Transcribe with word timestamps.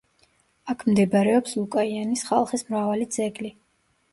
აქ 0.73 0.85
მდებარეობს 0.87 1.53
ლუკაიანის 1.59 2.25
ხალხის 2.31 2.67
მრავალი 2.71 3.07
ძეგლი. 3.19 3.53